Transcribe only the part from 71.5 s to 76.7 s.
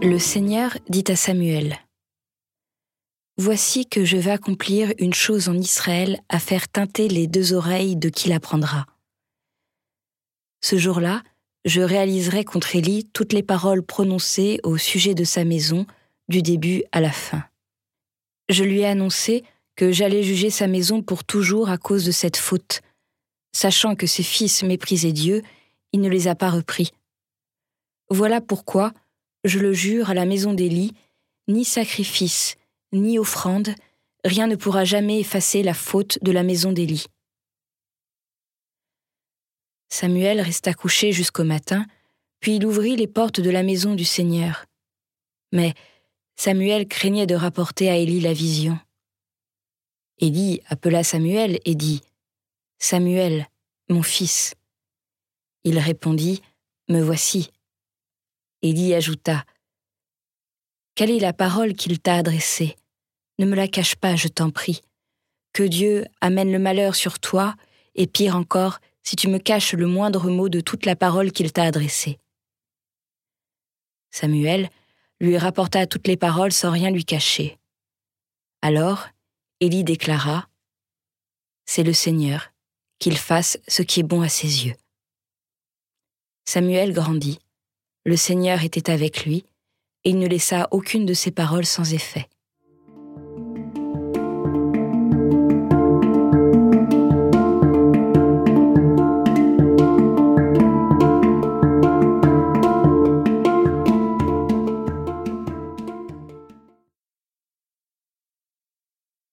t'a adressée. Samuel lui rapporta toutes les paroles